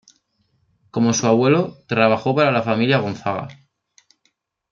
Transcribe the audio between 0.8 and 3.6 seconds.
Como su abuelo, trabajó para la Familia Gonzaga.